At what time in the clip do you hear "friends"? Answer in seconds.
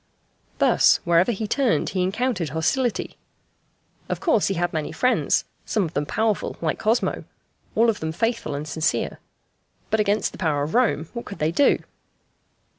4.91-5.45